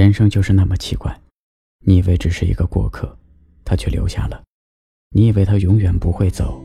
[0.00, 1.14] 人生就是那么奇怪，
[1.84, 3.14] 你以为只是一个过客，
[3.66, 4.42] 他却留下了；
[5.10, 6.64] 你以为他永远不会走，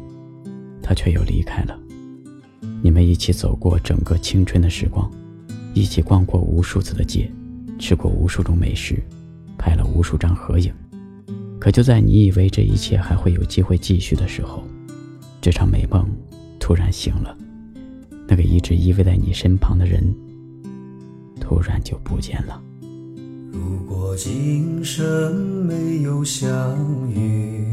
[0.81, 1.77] 他却又离开了。
[2.81, 5.11] 你们一起走过整个青春的时光，
[5.73, 7.29] 一起逛过无数次的街，
[7.77, 9.03] 吃过无数种美食，
[9.57, 10.73] 拍了无数张合影。
[11.59, 14.63] 可就在你以为这一切还会有机会继续的时候，
[15.41, 16.09] 这场美梦
[16.57, 17.37] 突然醒了。
[18.29, 20.01] 那个一直依偎在你身旁的人，
[21.37, 22.61] 突然就不见了。
[23.55, 25.33] 如果今生
[25.65, 26.51] 没有相
[27.09, 27.63] 遇，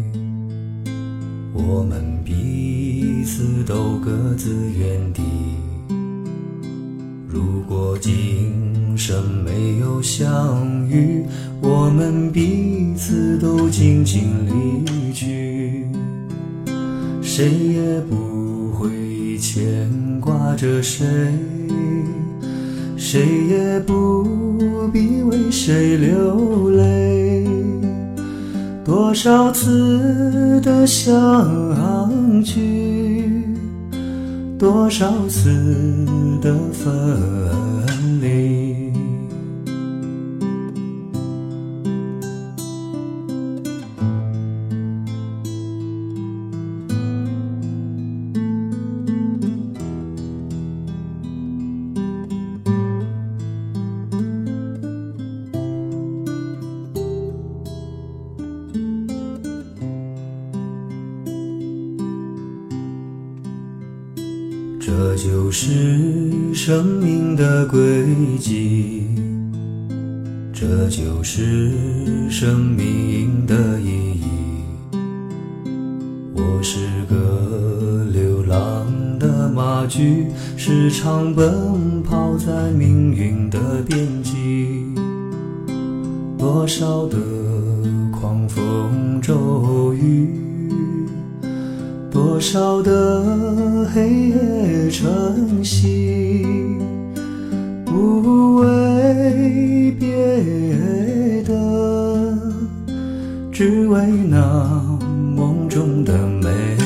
[1.53, 5.23] 我们彼此都各自远地。
[7.29, 11.25] 如果今生没有相遇，
[11.61, 15.85] 我们彼此都静静离去，
[17.21, 19.91] 谁也不会牵
[20.21, 21.05] 挂着谁，
[22.97, 24.62] 谁也不
[25.53, 27.47] 谁流泪。
[28.83, 33.45] 多少次的相聚，
[34.59, 35.51] 多少次
[36.41, 36.89] 的分
[38.23, 38.62] 离。
[64.95, 65.71] 这就是
[66.53, 67.81] 生命的轨
[68.39, 69.07] 迹，
[70.53, 71.73] 这就是
[72.29, 74.27] 生命的意义。
[76.35, 78.87] 我是个流浪
[79.19, 80.27] 的马驹，
[80.59, 84.95] 时常奔跑在命运的边际。
[86.37, 87.17] 多少的
[88.11, 90.29] 狂风骤雨。
[92.11, 93.25] 多少的
[93.87, 96.47] 黑夜晨曦，
[97.85, 100.07] 不为别
[101.43, 102.39] 的，
[103.51, 104.99] 只为那
[105.37, 106.82] 梦中的美。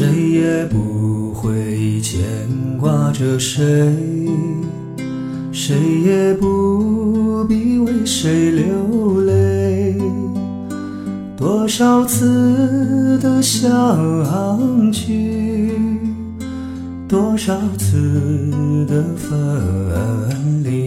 [0.00, 2.18] 谁也不会牵
[2.78, 3.62] 挂着谁，
[5.52, 9.94] 谁也不必为谁流泪。
[11.36, 15.70] 多少次的相聚，
[17.06, 20.79] 多少次的分离。